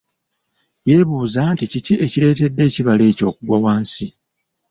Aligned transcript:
Yebuuza 0.87 1.41
nti 1.53 1.65
ki 1.85 1.93
ekireetedde 2.05 2.61
ekibala 2.69 3.03
ekyo 3.11 3.25
okugwa 3.31 3.57
wansi. 3.63 4.07